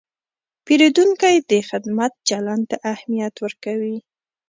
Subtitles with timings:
[0.65, 3.97] پیرودونکی د خدمت چلند ته اهمیت ورکوي.